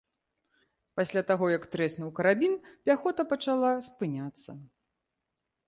[0.99, 2.57] Пасля таго, як трэснуў карабін,
[2.89, 4.59] пяхота пачала спыняцца.